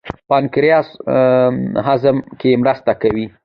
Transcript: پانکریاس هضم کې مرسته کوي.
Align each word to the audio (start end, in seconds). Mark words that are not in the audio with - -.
پانکریاس 0.29 0.87
هضم 1.87 2.17
کې 2.39 2.51
مرسته 2.63 2.91
کوي. 3.01 3.25